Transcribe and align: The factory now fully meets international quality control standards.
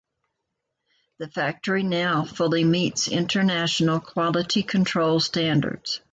The 1.19 1.27
factory 1.29 1.83
now 1.83 2.25
fully 2.25 2.63
meets 2.63 3.07
international 3.07 3.99
quality 3.99 4.63
control 4.63 5.19
standards. 5.19 5.99